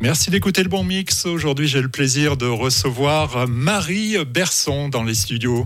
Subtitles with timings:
[0.00, 1.26] Merci d'écouter le bon mix.
[1.26, 5.64] Aujourd'hui, j'ai le plaisir de recevoir Marie Berson dans les studios.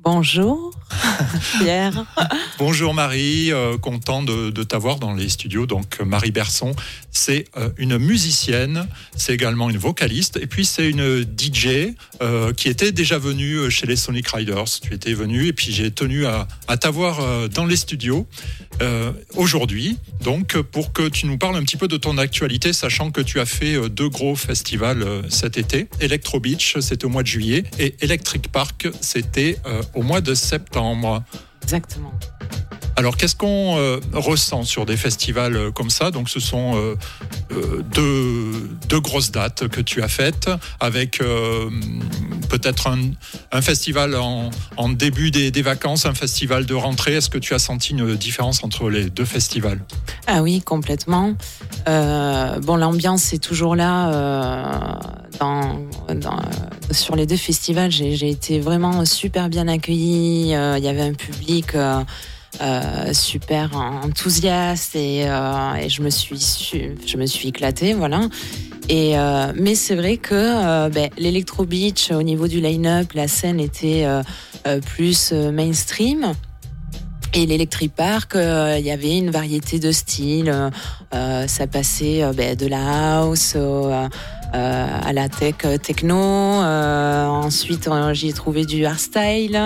[0.00, 0.72] Bonjour,
[1.60, 2.04] Pierre.
[2.58, 5.66] Bonjour Marie, euh, content de, t'avoir dans les studios.
[5.66, 6.74] Donc Marie Berson,
[7.10, 12.68] c'est euh, une musicienne, c'est également une vocaliste, et puis c'est une DJ euh, qui
[12.68, 14.80] était déjà venue chez les Sonic Riders.
[14.82, 18.26] Tu étais venue, et puis j'ai tenu à, à t'avoir dans les studios
[19.36, 23.20] aujourd'hui, donc pour que tu nous parles un petit peu de ton actualité, sachant que
[23.20, 25.86] tu as fait deux gros festivals cet été.
[26.00, 29.58] Electro Beach, c'était au mois de juillet, et Electric Park, c'était
[29.94, 30.83] au mois de septembre.
[30.84, 31.24] septembre
[31.64, 32.12] Exactement.
[32.96, 36.12] Alors, qu'est-ce qu'on euh, ressent sur des festivals euh, comme ça?
[36.12, 36.76] Donc, ce sont
[37.50, 41.20] euh, deux, grosses dates que tu as faites, avec
[42.48, 42.88] peut-être
[43.50, 47.14] un, festival en, début des, vacances, un festival de rentrée.
[47.14, 49.80] Est-ce que tu as senti une différence entre les deux festivals?
[50.28, 51.34] Ah oui, complètement.
[51.86, 55.00] bon, l'ambiance est toujours là.
[55.40, 55.82] Dans,
[56.92, 60.52] sur les deux festivals, j'ai été vraiment super bien accueillie.
[60.52, 61.53] Il y avait un public
[62.60, 68.28] euh, super enthousiaste et, euh, et, je me suis je me suis éclatée voilà
[68.88, 73.58] et euh, mais c'est vrai que ben, l'Electro Beach au niveau du line-up la scène
[73.58, 74.06] était
[74.86, 76.32] plus mainstream
[77.32, 80.70] et l'Electric Park, il y avait une variété de styles.
[81.10, 83.56] ça passait ben, de la house
[84.52, 86.14] à la tech techno.
[86.14, 89.60] ensuite, j'y ai trouvé du hardstyle.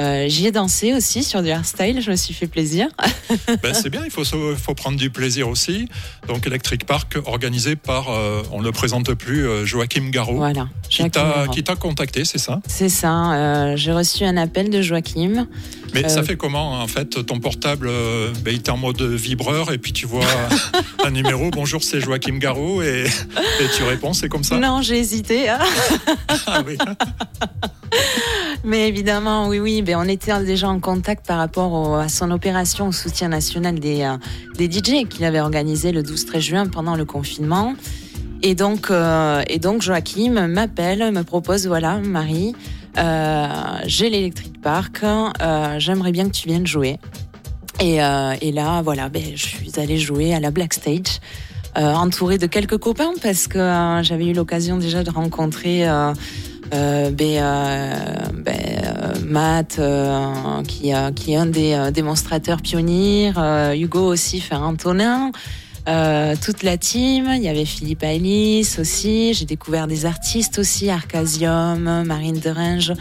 [0.00, 2.88] Euh, j'y ai dansé aussi sur du style, je me suis fait plaisir.
[3.62, 5.88] ben, c'est bien, il faut, faut prendre du plaisir aussi.
[6.28, 10.36] Donc Electric Park organisé par, euh, on ne le présente plus, euh, Joachim Garraud.
[10.36, 10.68] Voilà.
[10.88, 12.60] Qui t'a contacté, c'est ça?
[12.68, 15.46] C'est ça, j'ai reçu un appel de Joachim.
[15.94, 17.88] Mais ça fait comment en fait Ton portable,
[18.42, 20.26] ben, il est en mode vibreur et puis tu vois
[21.04, 24.58] un numéro, bonjour c'est Joachim Garraud et, et tu réponds, c'est comme ça?
[24.58, 25.48] Non, j'ai hésité.
[25.48, 25.58] Hein.
[26.46, 26.76] ah oui
[28.64, 29.82] mais évidemment, oui, oui.
[29.82, 34.02] Ben, on était déjà en contact par rapport à son opération au soutien national des,
[34.02, 34.16] euh,
[34.56, 37.74] des DJ qu'il avait organisé le 12-13 juin pendant le confinement.
[38.42, 42.54] Et donc, euh, et donc Joachim m'appelle, me propose, voilà, Marie,
[42.98, 43.46] euh,
[43.86, 45.04] j'ai l'Electric Park,
[45.78, 46.98] j'aimerais bien que tu viennes jouer.
[47.80, 51.20] Et, et là, voilà, ben, je suis allée jouer à la Black Stage.
[51.74, 55.86] entourée de quelques copains parce que j'avais eu l'occasion déjà de rencontrer
[56.74, 57.94] euh, ben, euh,
[58.34, 59.80] ben, euh, Matt,
[60.66, 63.32] qui, qui est un des démonstrateurs pionniers,
[63.74, 65.30] Hugo aussi, fait Antonin.
[65.86, 67.30] toute la team.
[67.34, 69.34] Il y avait Philippe Alice aussi.
[69.34, 72.92] J'ai découvert des artistes aussi, Arcasium, Marine Derange,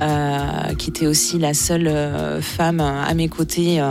[0.00, 1.90] euh, qui était aussi la seule
[2.42, 3.82] femme à mes côtés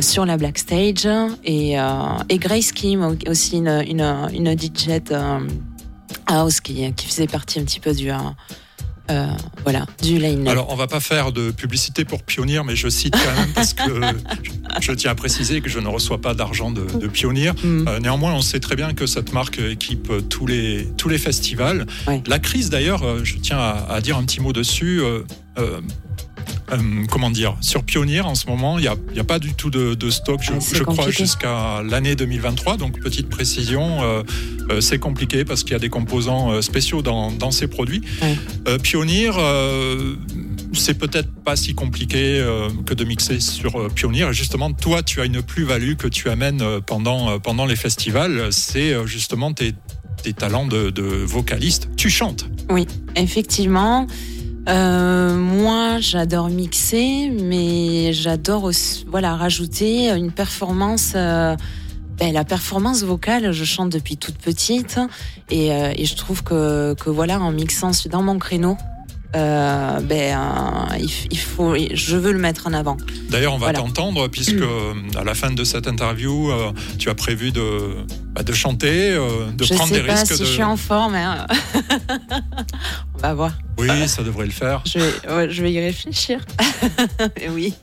[0.00, 1.08] sur la Black Stage.
[1.44, 1.76] Et,
[2.28, 5.00] et Grace Kim, aussi une, une, une DJ
[6.26, 8.10] House qui, qui faisait partie un petit peu du.
[8.10, 8.16] Euh,
[9.10, 9.26] euh,
[9.64, 13.12] voilà, du line Alors, on va pas faire de publicité pour Pionnier, mais je cite
[13.12, 13.82] quand même parce que
[14.80, 17.50] je, tiens à préciser que je ne reçois pas d'argent de, de Pionnier.
[17.50, 17.88] Mm.
[17.88, 21.86] Euh, néanmoins, on sait très bien que cette marque équipe tous les, tous les festivals.
[22.26, 25.00] La crise, d'ailleurs, je tiens à, à, dire un petit mot dessus.
[25.58, 25.80] Euh,
[27.10, 30.10] comment dire, sur Pionnier en ce moment, il n'y a, a, pas du tout de,
[30.10, 32.76] stock, je, ah, crois, jusqu'à l'année 2023.
[32.76, 34.22] Donc, petite précision, euh,
[34.70, 38.02] euh, c'est compliqué parce qu'il y a des composants spéciaux dans, dans ces produits.
[38.82, 39.30] Pionnier,
[40.72, 42.44] c'est peut-être pas si compliqué
[42.86, 44.28] que de mixer sur Pionnier.
[44.28, 48.52] Et justement, toi, tu as une plus-value que tu amènes pendant, pendant les festivals.
[48.52, 49.74] C'est justement tes,
[50.22, 51.88] tes talents de, de vocaliste.
[51.96, 52.46] Tu chantes.
[52.70, 52.86] Oui,
[53.16, 54.06] effectivement.
[54.68, 61.12] Euh, moi, j'adore mixer, mais j'adore aussi, voilà, rajouter une performance.
[61.16, 61.56] Euh,
[62.18, 65.00] ben, la performance vocale, je chante depuis toute petite
[65.48, 68.76] et, euh, et je trouve que, que voilà, en mixant dans mon créneau,
[69.36, 72.96] euh, ben, euh, il, faut, je veux le mettre en avant.
[73.30, 74.62] D'ailleurs, on va t'entendre puisque
[75.16, 77.94] à la fin de cette interview, euh, tu as prévu de,
[78.32, 80.20] bah, de chanter, de prendre des risques.
[80.20, 81.14] Je sais pas si je suis en forme.
[81.14, 81.46] Hein.
[83.14, 83.52] on va voir.
[83.78, 84.82] Oui, ça devrait le faire.
[84.86, 86.44] Je vais, je vais y réfléchir.
[87.50, 87.74] oui.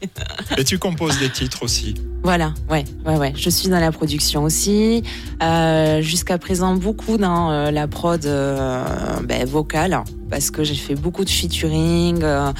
[0.57, 1.95] Et tu composes des titres aussi.
[2.23, 3.33] Voilà, ouais, ouais, ouais.
[3.35, 5.03] Je suis dans la production aussi.
[6.01, 12.21] Jusqu'à présent, beaucoup dans la prod ben, vocale parce que j'ai fait beaucoup de featuring.
[12.23, 12.51] Euh,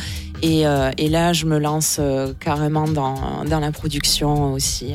[0.42, 4.94] et, euh, et, là, je me lance euh, carrément dans, dans, la production aussi.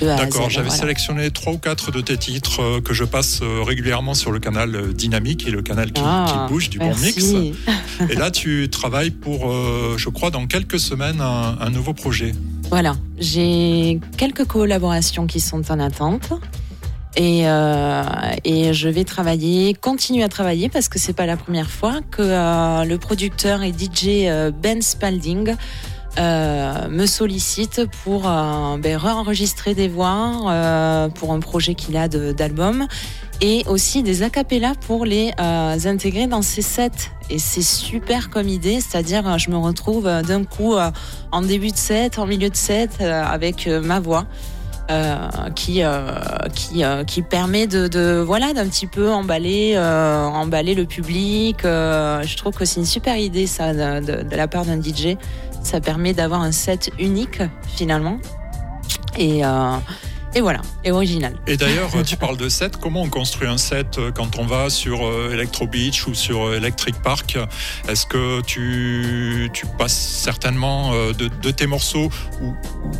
[0.00, 4.38] D'accord, j'avais sélectionné trois ou quatre de tes titres que je passe régulièrement sur le
[4.38, 7.24] canal Dynamique et le canal qui, ah, bouge du bon mix.
[8.10, 9.50] Et là, tu travailles pour,
[9.96, 12.32] je crois, dans quelques semaines, un, un nouveau projet.
[12.70, 16.32] Voilà, j'ai quelques collaborations qui sont en attente.
[17.16, 17.44] Et,
[18.44, 22.22] et je vais travailler, continuer à travailler parce que c'est pas la première fois que
[22.84, 24.28] le producteur et DJ
[24.60, 25.54] Ben Spalding
[26.18, 32.08] euh, me sollicite pour euh, ben, enregistrer des voix euh, pour un projet qu'il a
[32.08, 32.86] d'album
[33.40, 37.10] et aussi des acapellas pour les euh, intégrer dans ses sets.
[37.30, 40.74] Et c'est super comme idée, c'est-à-dire je me retrouve d'un coup
[41.32, 44.26] en début de set, en milieu de set avec ma voix.
[44.90, 45.16] Euh,
[45.56, 45.80] qui
[46.54, 51.60] qui qui permet de, de voilà d'un petit peu emballer emballer le public.
[51.62, 55.16] je trouve que c'est une super idée ça de, de, de la part d'un DJ
[55.64, 58.18] ça permet d'avoir un set unique finalement.
[59.16, 59.76] Et, euh,
[60.34, 61.36] et voilà, et original.
[61.46, 62.76] Et d'ailleurs, tu parles de set.
[62.76, 66.52] Comment on construit un set euh, quand on va sur euh, Electro Beach ou sur
[66.52, 67.38] Electric Park?
[67.88, 72.10] Est-ce que tu, tu, passes certainement de, de tes morceaux
[72.42, 72.54] ou,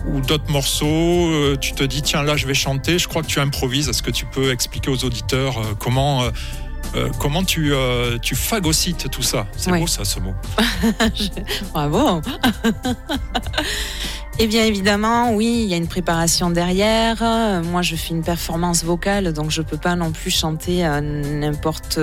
[0.06, 2.98] ou d'autres morceaux Tu te dis, tiens, là, je vais chanter.
[2.98, 3.88] Je crois que tu improvises.
[3.88, 6.22] Est-ce que tu peux expliquer aux auditeurs comment
[6.96, 9.46] euh, comment tu, euh, tu phagocytes tout ça?
[9.56, 10.34] C'est beau ça, ce mot.
[11.72, 12.20] Bravo
[14.40, 17.22] Eh bien évidemment, oui, il y a une préparation derrière.
[17.62, 22.00] Moi, je fais une performance vocale, donc je peux pas non plus chanter à n'importe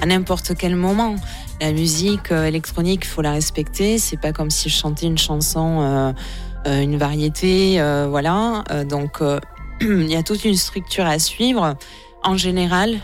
[0.00, 1.14] à n'importe quel moment.
[1.60, 3.98] La musique euh, électronique, il faut la respecter.
[3.98, 6.14] C'est pas comme si je chantais une chanson,
[6.66, 8.64] une variété, voilà.
[8.88, 9.20] donc
[9.80, 11.76] il y a toute une structure à suivre.
[12.24, 13.00] En général,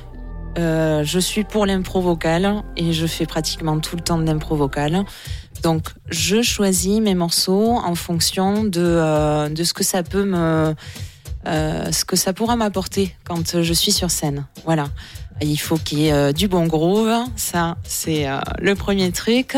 [0.57, 4.57] euh, je suis pour l'impro vocale et je fais pratiquement tout le temps de l'impro
[4.57, 5.05] vocale.
[5.63, 10.75] Donc, je choisis mes morceaux en fonction de, euh, de ce que ça peut me,
[11.47, 14.47] euh, ce que ça pourra m'apporter quand je suis sur scène.
[14.65, 14.89] Voilà.
[15.41, 18.27] Il faut qu'il y ait du bon groove, ça c'est
[18.61, 19.57] le premier truc.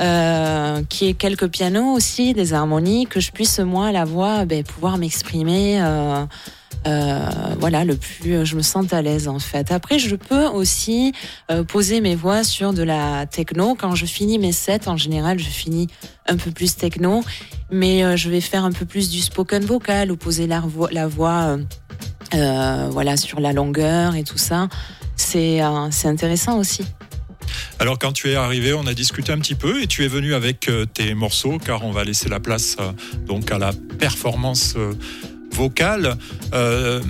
[0.00, 4.44] Euh, qu'il y ait quelques pianos aussi, des harmonies, que je puisse moi la voix
[4.44, 5.80] ben, pouvoir m'exprimer.
[5.82, 6.24] Euh,
[6.86, 7.18] euh,
[7.58, 9.72] voilà, le plus je me sens à l'aise en fait.
[9.72, 11.12] Après, je peux aussi
[11.50, 13.74] euh, poser mes voix sur de la techno.
[13.74, 15.88] Quand je finis mes sets, en général, je finis
[16.26, 17.22] un peu plus techno,
[17.70, 20.88] mais euh, je vais faire un peu plus du spoken vocal ou poser la, voix,
[20.92, 21.58] la voix
[22.32, 24.68] voilà, sur la longueur et tout ça.
[25.18, 25.60] C'est
[25.90, 26.84] c'est intéressant aussi.
[27.78, 30.32] Alors quand tu es arrivé, on a discuté un petit peu et tu es venu
[30.34, 32.76] avec tes morceaux car on va laisser la place
[33.26, 34.74] donc à la performance
[35.58, 36.16] vocale.
[36.54, 37.00] Euh,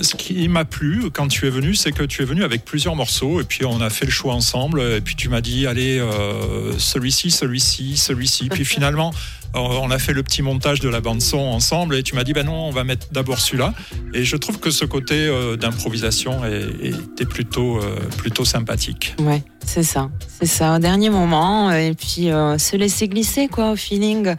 [0.00, 2.96] ce qui m'a plu quand tu es venu, c'est que tu es venu avec plusieurs
[2.96, 4.80] morceaux et puis on a fait le choix ensemble.
[4.80, 8.48] Et puis tu m'as dit, allez, euh, celui-ci, celui-ci, celui-ci.
[8.48, 9.12] Puis finalement,
[9.54, 12.32] on a fait le petit montage de la bande son ensemble et tu m'as dit,
[12.32, 13.74] ben non, on va mettre d'abord celui-là.
[14.14, 17.80] Et je trouve que ce côté euh, d'improvisation était plutôt,
[18.16, 19.14] plutôt sympathique.
[19.18, 20.76] Ouais, c'est ça, c'est ça.
[20.76, 24.34] Au dernier moment et puis se laisser glisser quoi, au feeling.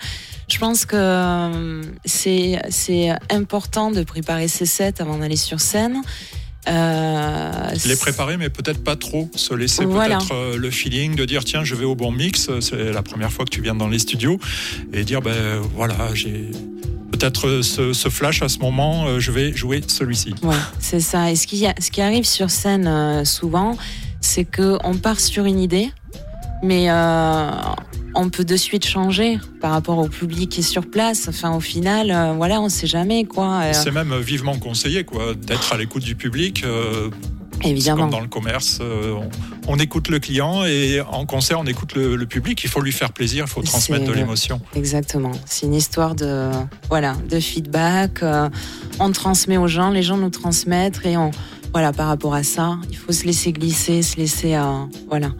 [0.50, 6.02] Je pense que euh, c'est important de préparer ses sets avant d'aller sur scène.
[6.68, 9.30] Euh, les préparer, mais peut-être pas trop.
[9.36, 12.50] Se laisser peut-être euh, le feeling de dire tiens, je vais au bon mix.
[12.60, 14.40] C'est la première fois que tu viens dans les studios
[14.94, 16.52] et dire ben voilà, j'ai
[17.12, 20.36] peut-être ce, flash à ce moment, je vais jouer celui-ci.
[20.44, 21.32] Ouais, c'est ça.
[21.32, 23.78] Et ce qui, ce qui arrive sur scène souvent,
[24.22, 25.92] c'est que on part sur une idée,
[26.64, 26.90] mais
[28.16, 31.28] on peut de suite changer par rapport au public qui est sur place.
[31.28, 33.62] Enfin, au final, euh, voilà, on ne sait jamais quoi.
[33.64, 33.74] Euh.
[33.74, 36.64] C'est même vivement conseillé, quoi, d'être à l'écoute du public.
[36.64, 37.10] Euh,
[37.62, 38.04] Évidemment.
[38.04, 38.80] Comme dans le commerce,
[39.68, 42.64] on, écoute le client et en concert, on écoute le, public.
[42.64, 44.62] Il faut lui faire plaisir, il faut transmettre de l'émotion.
[44.76, 45.34] Exactement.
[45.46, 46.50] C'est une histoire de,
[46.88, 48.24] voilà, de feedback.
[48.98, 51.32] on transmet aux gens, les gens nous transmettent et on,
[51.74, 54.58] voilà, par rapport à ça, il faut se laisser glisser, se laisser,
[55.10, 55.32] voilà.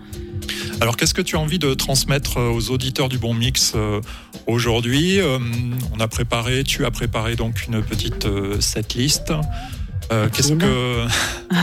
[0.82, 4.02] Alors, qu'est-ce que tu as envie de transmettre euh, aux auditeurs du Bon Mix euh,
[4.48, 5.38] aujourd'hui euh,
[5.94, 8.28] On a préparé, tu as préparé donc une petite
[8.60, 9.34] setlist.
[10.34, 11.06] qu'est-ce que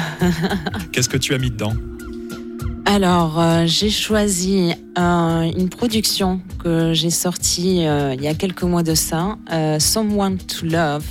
[0.92, 1.72] qu'est-ce que tu as mis dedans?
[2.84, 9.36] Alors, j'ai choisi une production que j'ai sortie il y a quelques mois de ça,
[9.80, 11.04] Someone to Love,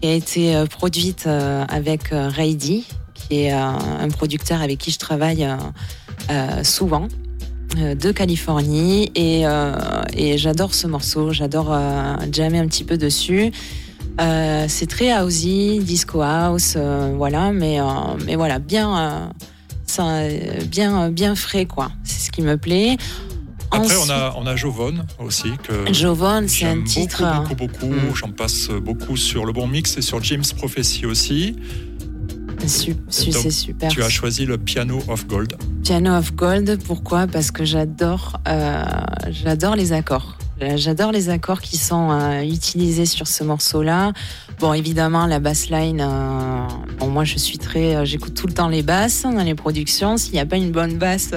[0.00, 5.48] qui a été produite avec Reidy, qui est un producteur avec qui je travaille
[6.62, 7.08] souvent.
[7.78, 13.50] Euh, de Californie euh, et, j'adore ce morceau, j'adore euh, jammer un petit peu dessus.
[14.18, 16.76] c'est très housey, disco house,
[17.16, 17.78] voilà, mais,
[18.24, 19.30] mais voilà, bien,
[19.84, 20.22] ça,
[20.70, 21.90] bien, bien frais, quoi.
[22.04, 22.96] C'est ce qui me plaît.
[23.72, 25.50] Après, on a, on a Jovon aussi.
[25.64, 27.24] Que Jovon, c'est un titre.
[27.42, 28.12] Beaucoup, beaucoup, beaucoup.
[28.12, 28.14] Mm.
[28.14, 31.56] J'en passe beaucoup sur le bon mix et sur James Prophecy aussi.
[32.66, 33.90] C'est super.
[33.90, 35.56] Tu as choisi le Piano of Gold.
[35.84, 37.26] Piano of Gold, pourquoi?
[37.26, 38.84] Parce que j'adore, euh,
[39.30, 40.36] j'adore les accords.
[40.76, 44.12] J'adore les accords qui sont euh, utilisés sur ce morceau-là.
[44.58, 49.22] Bon, évidemment, la bassline, euh, moi, je suis très, j'écoute tout le temps les basses
[49.22, 50.16] dans les productions.
[50.16, 51.30] S'il n'y a pas une bonne basse,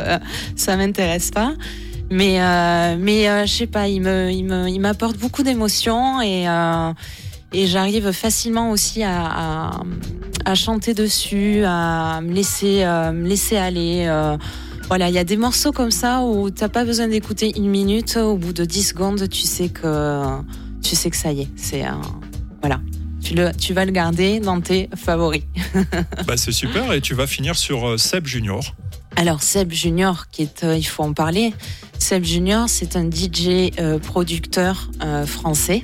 [0.56, 1.54] ça m'intéresse pas.
[2.10, 2.40] Mais,
[2.98, 6.48] mais je sais pas, il me, il me, il m'apporte beaucoup d'émotions et
[7.52, 9.72] et j'arrive facilement aussi à, à,
[10.50, 14.08] à, chanter dessus, à me laisser, me laisser aller.
[14.88, 18.18] Voilà, il y a des morceaux comme ça où t'as pas besoin d'écouter une minute.
[18.18, 20.39] Au bout de 10 secondes, tu sais que
[20.82, 21.48] tu sais que ça y est.
[21.56, 21.86] C'est
[22.62, 22.79] voilà.
[23.22, 25.44] Tu, le, tu vas le garder dans tes favoris.
[26.27, 28.75] bah, c'est super et tu vas finir sur euh, Seb Junior.
[29.15, 31.53] Alors Seb Junior, qui est, euh, il faut en parler.
[31.98, 34.89] Seb Junior, c'est un DJ euh, producteur
[35.25, 35.82] français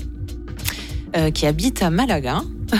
[1.34, 2.41] qui habite à Malaga.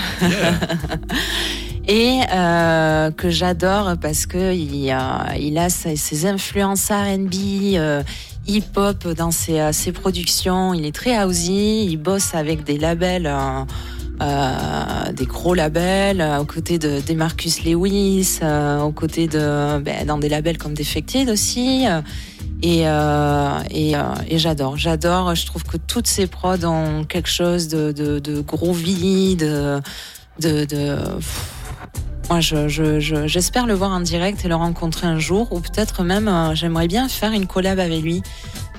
[1.88, 8.01] et euh, que j'adore parce que il, a, il a ses, influences R&B, euh,
[8.48, 10.74] hip-hop dans ses, euh, ses, productions.
[10.74, 13.32] Il est très housey, il bosse avec des labels.
[14.22, 18.39] Euh, des gros labels, aux côtés de des Marcus Lewis,
[18.82, 21.86] aux côtés de ben, dans des labels comme Defected aussi.
[22.63, 23.94] Et, et,
[24.30, 25.36] et j'adore, j'adore.
[25.36, 29.82] Je trouve que toutes ces prods ont quelque chose de, de, de groovy, de,
[30.39, 30.98] de, de
[32.29, 36.27] moi, j'espère je, le voir en direct et le rencontrer un jour, ou peut-être même,
[36.27, 38.24] euh, j'aimerais bien faire une collab avec lui.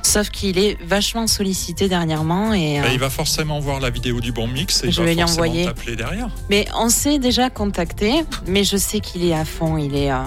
[0.02, 4.30] Sauf qu'il est vachement sollicité dernièrement et bah, il va forcément voir la vidéo du
[4.30, 6.28] bon mix et je il va vais forcément t'appeler derrière.
[6.48, 10.18] Mais on s'est déjà contacté, mais je sais qu'il est à fond, il est, euh,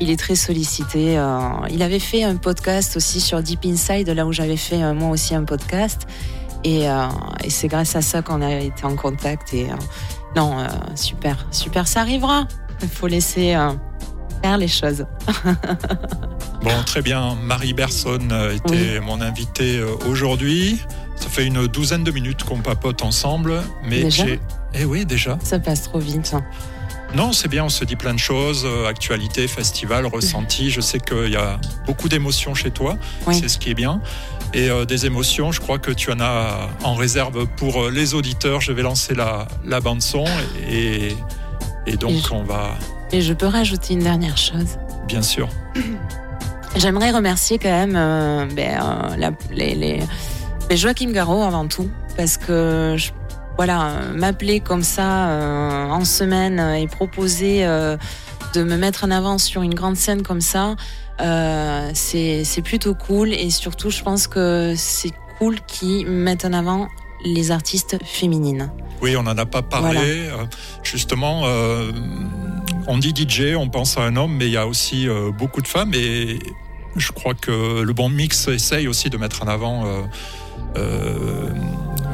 [0.00, 1.18] il est très sollicité.
[1.18, 1.40] Euh,
[1.70, 5.34] il avait fait un podcast aussi sur Deep Inside, là où j'avais fait moi aussi
[5.34, 6.06] un podcast,
[6.62, 6.84] et,
[7.42, 9.66] et c'est grâce à ça qu'on a été en contact et
[10.36, 12.46] non, euh, super, super, ça arrivera.
[12.82, 13.72] Il faut laisser euh,
[14.42, 15.06] faire les choses.
[16.62, 17.34] bon, très bien.
[17.42, 20.80] Marie Berson euh, était mon invitée aujourd'hui.
[21.16, 24.40] Ça fait une douzaine de minutes qu'on papote ensemble, mais j'ai.
[24.74, 25.38] Eh oui, déjà.
[25.42, 26.34] Ça passe trop vite.
[27.14, 30.70] Non, c'est bien, on se dit plein de choses, actualité, festival, ressenti.
[30.70, 32.96] Je sais qu'il y a beaucoup d'émotions chez toi,
[33.32, 34.00] c'est ce qui est bien
[34.54, 35.52] et euh, des émotions.
[35.52, 38.60] Je crois que tu en as en réserve pour euh, les auditeurs.
[38.60, 40.24] Je vais lancer la, la bande son
[40.68, 41.16] et,
[41.86, 42.74] et donc on va.
[43.12, 44.78] Et je peux rajouter une dernière chose.
[45.06, 45.48] Bien sûr.
[46.76, 50.00] J'aimerais remercier quand même euh, ben, la, les, les,
[50.68, 53.10] les, Joachim Garraud avant tout parce que je,
[53.56, 59.74] voilà m'appeler comme ça en semaine et proposer de me mettre en avant sur une
[59.74, 60.76] grande scène comme ça.
[61.20, 66.88] Euh, c'est plutôt cool et surtout je pense que c'est cool qu'ils mettent en avant
[67.24, 68.70] les artistes féminines.
[69.02, 70.28] Oui, on n'en a pas parlé.
[70.28, 70.44] Euh,
[70.82, 71.92] justement, euh,
[72.86, 75.08] on dit DJ, on pense à un homme, mais il y a aussi
[75.38, 76.38] beaucoup de femmes et
[76.96, 79.84] je crois que le bon mix essaye aussi de mettre en avant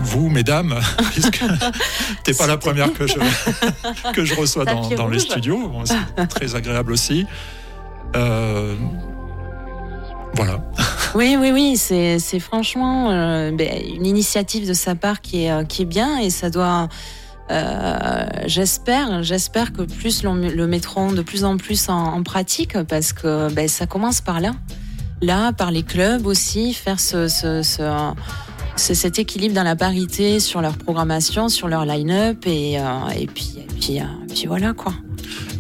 [0.07, 0.79] vous, mesdames,
[1.13, 1.43] puisque
[2.25, 3.15] t'es pas la première que je,
[4.13, 5.73] que je reçois dans, dans les studios.
[5.85, 7.27] c'est très agréable aussi.
[8.15, 8.75] Euh,
[10.35, 10.61] voilà.
[11.15, 15.65] Oui, oui, oui, c'est franchement euh, ben, une initiative de sa part qui est, euh,
[15.65, 16.89] qui est bien et ça doit.
[18.45, 23.67] j'espère, j'espère que plus le mettront de plus en plus en, pratique parce que ben,
[23.67, 24.51] ça commence par là,
[25.23, 27.29] là, par les clubs aussi, faire ce,
[28.77, 33.55] cet équilibre dans la parité sur leur programmation, sur leur line-up et, et puis,
[33.89, 34.93] et puis voilà quoi.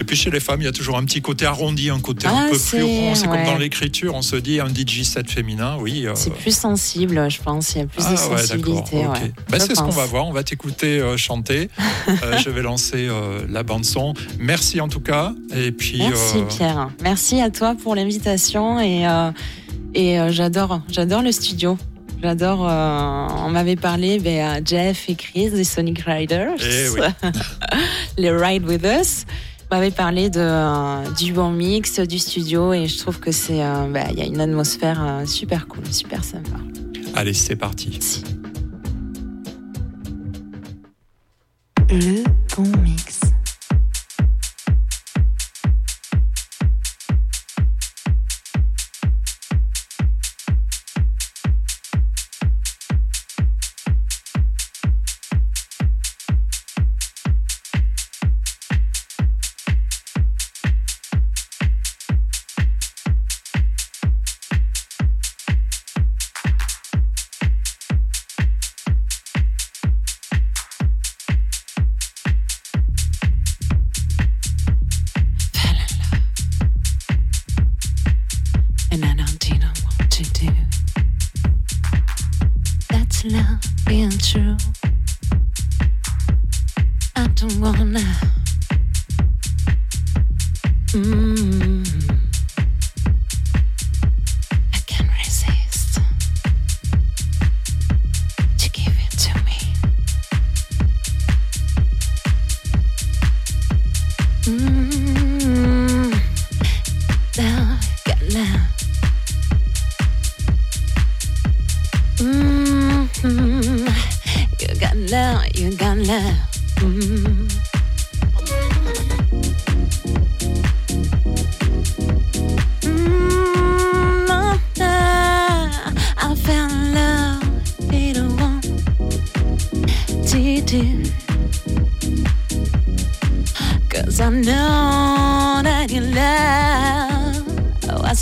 [0.00, 2.26] Et puis chez les femmes, il y a toujours un petit côté arrondi, un côté
[2.26, 3.14] un ah, peu plus rond.
[3.14, 6.06] C'est comme dans l'écriture, on se dit un DJ set féminin, oui.
[6.06, 6.12] Euh.
[6.14, 7.74] C'est plus sensible, je pense.
[7.74, 9.04] Il y a plus de ah, sensibilité.
[9.48, 10.26] Bah, c'est ce qu'on va voir.
[10.26, 11.68] On va t'écouter euh, chanter.
[12.22, 13.08] Euh, je vais lancer
[13.48, 14.14] la bande son.
[14.38, 15.34] Merci en tout cas.
[15.54, 15.98] Et puis.
[15.98, 16.88] Merci Pierre.
[17.02, 19.06] Merci à toi pour l'invitation et
[19.94, 21.76] et j'adore j'adore le studio.
[22.22, 22.60] J'adore.
[22.60, 26.56] on m'avait parlé ben, à Jeff et Chris des Sonic Riders.
[26.60, 27.00] Eh oui.
[28.18, 29.26] les Ride with Us
[29.70, 33.88] m'avait parlé de, euh, du bon mix, du studio, et je trouve que c'est, euh,
[33.88, 36.58] bah, il y a une atmosphère euh, super cool, super sympa.
[37.14, 37.98] Allez, c'est parti.
[41.90, 42.24] Le
[42.56, 43.15] bon mix.
[87.36, 88.00] don't wanna.
[90.94, 91.75] Mm.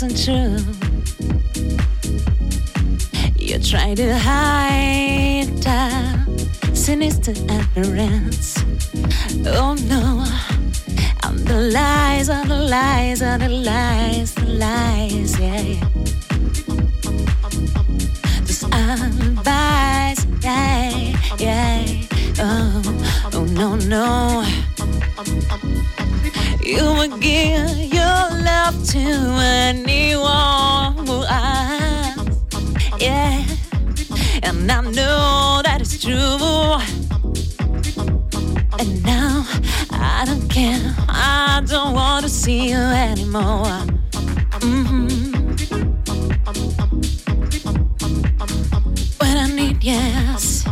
[0.01, 0.57] Wasn't true.
[3.37, 8.57] You try to hide the sinister appearance.
[9.47, 10.25] Oh no,
[11.23, 15.61] and the lies are the lies are the lies, the lies, yeah.
[15.61, 15.89] yeah.
[18.43, 18.63] Just
[20.43, 21.85] yeah, yeah.
[22.39, 22.81] Oh,
[23.33, 24.43] oh no, no.
[26.65, 32.37] You would give your love to anyone who asks,
[32.99, 33.45] yeah.
[34.41, 36.81] And I know that it's true.
[38.79, 39.45] And now
[39.91, 43.85] I don't care, I don't want to see you anymore.
[44.61, 45.21] Mhm.
[49.19, 50.65] What I need, yes.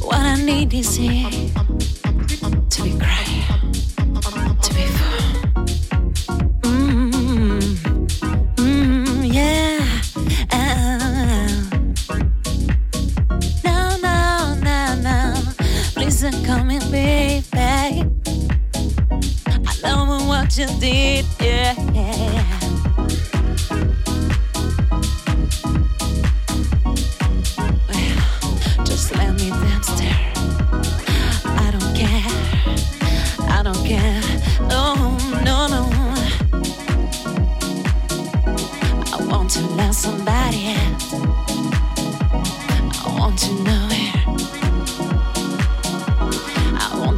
[0.00, 1.28] What I need is here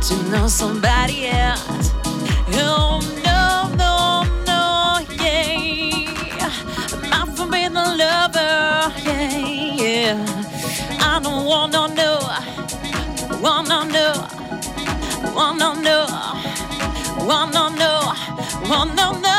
[0.02, 1.92] to know somebody else.
[2.54, 6.50] Oh, no, no, no, yeah.
[7.10, 9.36] My forbidden lover, yeah,
[9.76, 10.16] yeah.
[11.00, 12.18] I don't wanna know,
[13.42, 14.14] wanna know,
[15.34, 16.06] wanna know,
[17.26, 18.14] wanna know,
[18.70, 19.29] wanna know,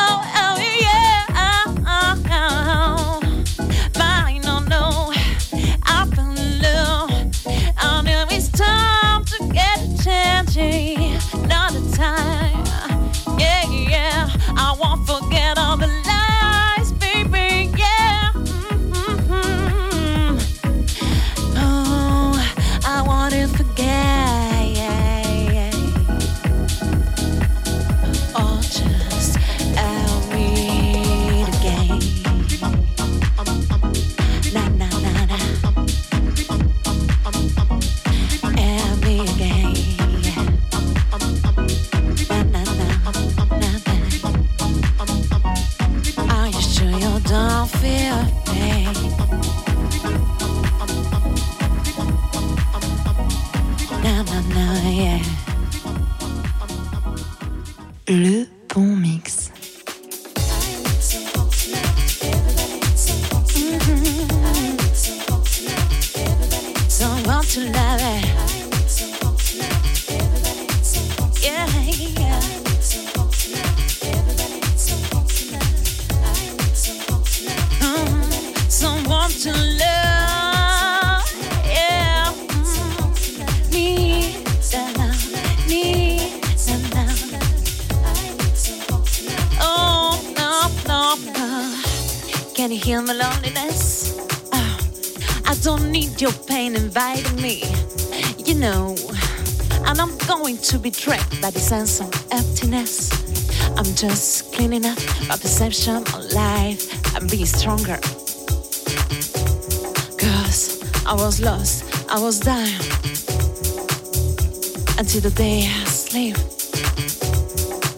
[92.82, 94.18] Can my loneliness?
[94.54, 94.80] Oh,
[95.46, 97.64] I don't need your pain inviting me.
[98.40, 98.96] You know,
[99.86, 103.12] and I'm going to be trapped by the sense of emptiness.
[103.78, 108.00] I'm just cleaning up my perception of life and being stronger.
[110.18, 112.82] Cause I was lost, I was dying
[114.98, 116.36] until the day I sleep.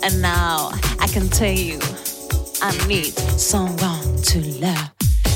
[0.03, 1.79] And now I can tell you,
[2.61, 3.82] I need someone
[4.33, 4.89] to love.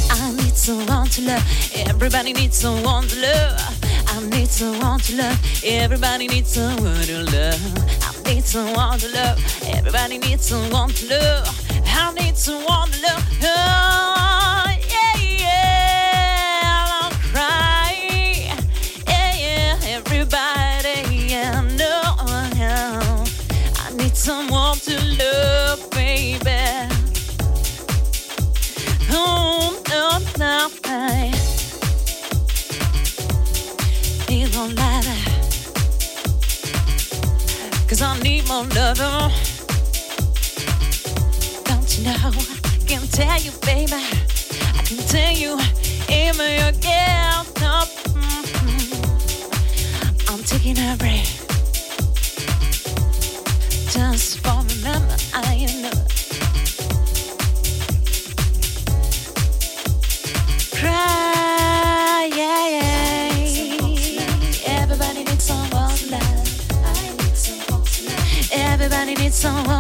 [0.10, 1.44] I need someone to love.
[1.76, 3.62] Everybody needs someone to love.
[4.08, 5.40] I need someone to love.
[5.64, 7.62] Everybody needs someone to love.
[8.02, 9.38] I need someone to love.
[9.68, 11.48] Everybody needs someone to love.
[11.86, 13.24] I need someone to love.
[13.44, 14.17] Oh,
[46.38, 47.90] guilt.
[48.14, 49.02] Mm-hmm.
[50.30, 51.26] I'm taking a break.
[53.92, 55.90] Just for remember, I know.
[60.78, 63.42] Cry, yeah, yeah.
[64.82, 66.48] Everybody needs someone's love.
[68.52, 69.77] Everybody needs someone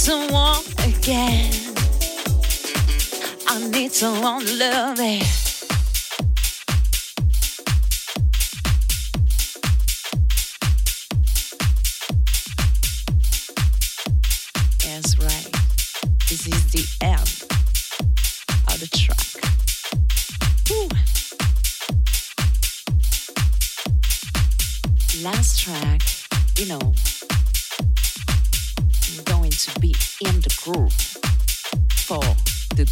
[0.00, 1.52] someone again.
[3.46, 5.39] I need someone to love me.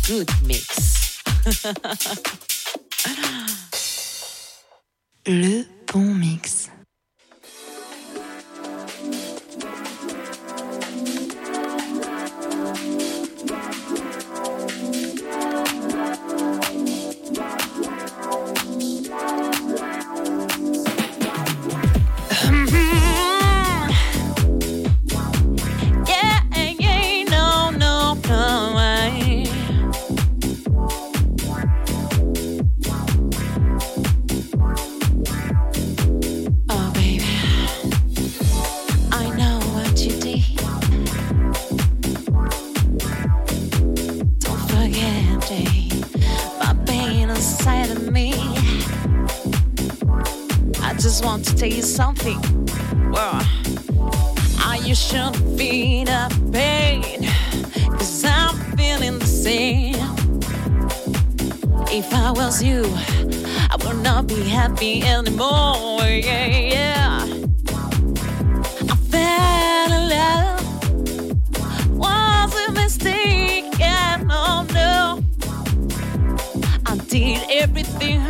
[0.09, 1.21] Good mix.
[5.27, 6.28] Le bon mix.
[54.89, 57.29] You shouldn't feel the pain.
[57.99, 59.97] Cause I'm feeling the same.
[61.93, 62.85] If I was you,
[63.69, 66.01] I would not be happy anymore.
[66.09, 67.27] Yeah, yeah.
[68.89, 70.63] I fell in love.
[71.99, 73.67] Was a mistake.
[73.79, 75.23] Yeah, no, no.
[76.87, 78.23] I did everything.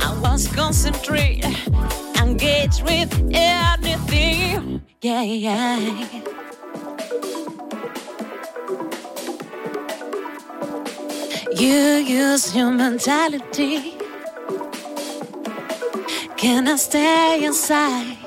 [0.00, 1.44] I was concentrate,
[2.18, 4.79] engaged with anything.
[5.02, 5.78] Yeah, yeah.
[11.56, 13.96] You use your mentality.
[16.36, 18.18] Can I stay inside?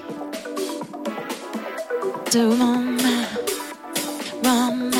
[2.31, 2.97] The woman,
[4.41, 4.91] woman,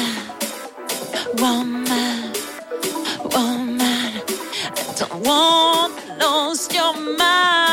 [1.41, 2.33] woman,
[3.33, 4.21] woman.
[4.77, 7.72] I don't want to lose your mind.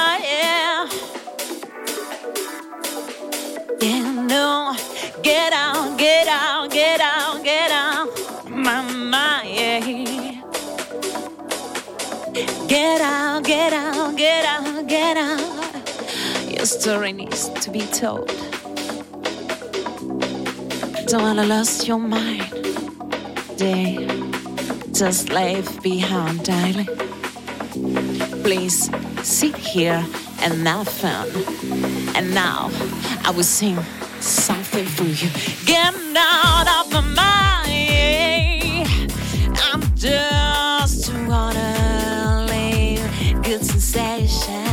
[12.90, 16.50] Get out, get out, get out, get out.
[16.50, 18.26] Your story needs to be told.
[21.06, 22.50] Don't wanna lose your mind.
[23.56, 24.08] Day
[24.92, 26.88] just leave behind, darling.
[28.42, 28.90] Please
[29.22, 30.04] sit here
[30.42, 31.28] and have fun.
[32.16, 32.70] And now
[33.24, 33.78] I will sing
[34.18, 35.30] something for you.
[35.64, 36.39] Get out
[43.50, 44.69] good sensation,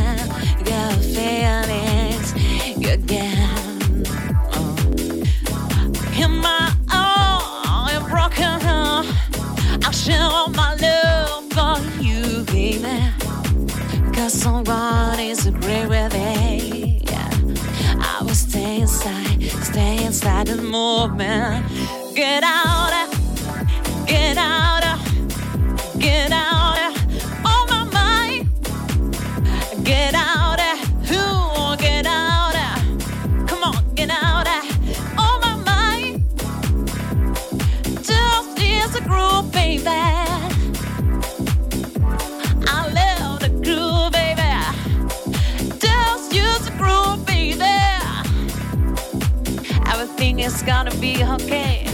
[50.68, 51.84] gonna be okay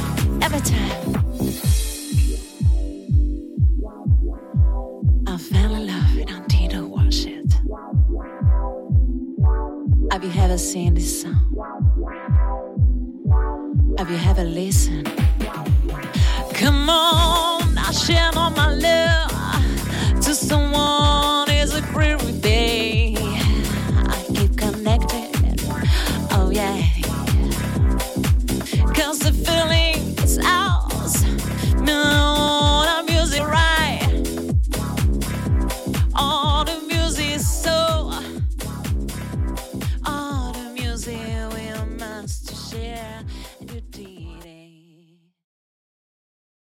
[0.43, 1.01] every time.
[5.27, 7.53] I fell in love and I didn't watch it.
[10.11, 11.41] Have you ever seen this song?
[13.99, 15.07] Have you ever listened?
[16.53, 20.64] Come on, I share all my love to someone